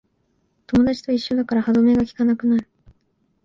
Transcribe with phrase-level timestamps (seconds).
[0.65, 2.67] 友達と一緒だから歯止めがきかなくなる